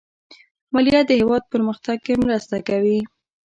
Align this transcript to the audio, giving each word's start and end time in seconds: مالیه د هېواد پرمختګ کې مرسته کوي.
مالیه 0.71 1.01
د 1.07 1.11
هېواد 1.21 1.43
پرمختګ 1.53 1.97
کې 2.05 2.13
مرسته 2.23 2.57
کوي. 2.67 2.99